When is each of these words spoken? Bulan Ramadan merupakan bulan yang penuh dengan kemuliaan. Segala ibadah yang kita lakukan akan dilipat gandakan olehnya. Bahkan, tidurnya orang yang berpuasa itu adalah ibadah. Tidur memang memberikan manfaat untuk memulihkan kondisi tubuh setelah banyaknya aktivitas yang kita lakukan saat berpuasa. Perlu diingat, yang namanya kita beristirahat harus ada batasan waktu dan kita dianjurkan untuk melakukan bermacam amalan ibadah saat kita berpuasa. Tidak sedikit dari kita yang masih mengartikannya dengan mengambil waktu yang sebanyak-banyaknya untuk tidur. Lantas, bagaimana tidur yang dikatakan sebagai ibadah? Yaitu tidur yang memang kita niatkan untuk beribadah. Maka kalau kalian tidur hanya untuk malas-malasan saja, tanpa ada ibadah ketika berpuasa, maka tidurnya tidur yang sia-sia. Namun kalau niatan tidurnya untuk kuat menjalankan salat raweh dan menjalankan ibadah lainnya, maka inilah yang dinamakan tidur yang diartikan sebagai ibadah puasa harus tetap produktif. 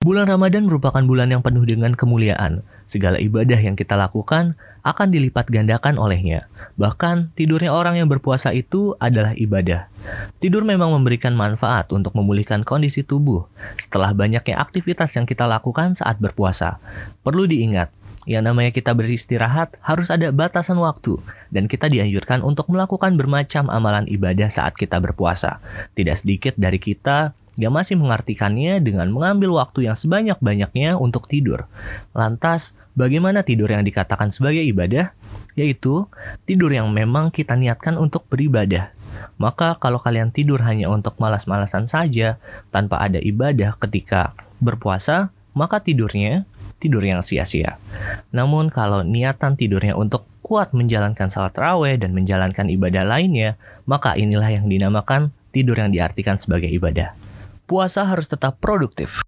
Bulan 0.00 0.32
Ramadan 0.32 0.64
merupakan 0.64 1.04
bulan 1.04 1.28
yang 1.28 1.44
penuh 1.44 1.60
dengan 1.68 1.92
kemuliaan. 1.92 2.64
Segala 2.88 3.20
ibadah 3.20 3.60
yang 3.60 3.76
kita 3.76 4.00
lakukan 4.00 4.56
akan 4.80 5.12
dilipat 5.12 5.52
gandakan 5.52 6.00
olehnya. 6.00 6.48
Bahkan, 6.80 7.36
tidurnya 7.36 7.68
orang 7.68 8.00
yang 8.00 8.08
berpuasa 8.08 8.48
itu 8.56 8.96
adalah 8.96 9.36
ibadah. 9.36 9.92
Tidur 10.40 10.64
memang 10.64 10.96
memberikan 10.96 11.36
manfaat 11.36 11.92
untuk 11.92 12.16
memulihkan 12.16 12.64
kondisi 12.64 13.04
tubuh 13.04 13.44
setelah 13.76 14.16
banyaknya 14.16 14.56
aktivitas 14.56 15.12
yang 15.20 15.28
kita 15.28 15.44
lakukan 15.44 15.92
saat 15.92 16.16
berpuasa. 16.16 16.80
Perlu 17.20 17.44
diingat, 17.44 17.92
yang 18.24 18.48
namanya 18.48 18.72
kita 18.72 18.96
beristirahat 18.96 19.76
harus 19.84 20.08
ada 20.08 20.32
batasan 20.32 20.80
waktu 20.80 21.20
dan 21.52 21.68
kita 21.68 21.92
dianjurkan 21.92 22.40
untuk 22.40 22.72
melakukan 22.72 23.20
bermacam 23.20 23.68
amalan 23.68 24.08
ibadah 24.08 24.48
saat 24.48 24.80
kita 24.80 24.96
berpuasa. 24.96 25.60
Tidak 25.92 26.16
sedikit 26.20 26.56
dari 26.56 26.80
kita 26.80 27.36
yang 27.60 27.76
masih 27.76 28.00
mengartikannya 28.00 28.80
dengan 28.80 29.12
mengambil 29.12 29.60
waktu 29.60 29.84
yang 29.84 29.94
sebanyak-banyaknya 29.94 30.96
untuk 30.96 31.28
tidur. 31.28 31.68
Lantas, 32.16 32.72
bagaimana 32.96 33.44
tidur 33.44 33.68
yang 33.68 33.84
dikatakan 33.84 34.32
sebagai 34.32 34.64
ibadah? 34.64 35.12
Yaitu 35.60 36.08
tidur 36.48 36.72
yang 36.72 36.88
memang 36.88 37.28
kita 37.28 37.52
niatkan 37.60 38.00
untuk 38.00 38.24
beribadah. 38.32 38.96
Maka 39.36 39.76
kalau 39.76 40.00
kalian 40.00 40.32
tidur 40.32 40.64
hanya 40.64 40.88
untuk 40.88 41.20
malas-malasan 41.20 41.84
saja, 41.84 42.40
tanpa 42.72 42.96
ada 43.04 43.20
ibadah 43.20 43.76
ketika 43.76 44.32
berpuasa, 44.56 45.28
maka 45.52 45.84
tidurnya 45.84 46.48
tidur 46.80 47.04
yang 47.04 47.20
sia-sia. 47.20 47.76
Namun 48.32 48.72
kalau 48.72 49.04
niatan 49.04 49.60
tidurnya 49.60 50.00
untuk 50.00 50.24
kuat 50.40 50.72
menjalankan 50.72 51.28
salat 51.28 51.52
raweh 51.52 52.00
dan 52.00 52.16
menjalankan 52.16 52.72
ibadah 52.72 53.04
lainnya, 53.04 53.60
maka 53.84 54.16
inilah 54.16 54.48
yang 54.48 54.64
dinamakan 54.64 55.28
tidur 55.52 55.76
yang 55.76 55.92
diartikan 55.92 56.40
sebagai 56.40 56.72
ibadah 56.72 57.12
puasa 57.70 58.02
harus 58.02 58.26
tetap 58.26 58.58
produktif. 58.58 59.22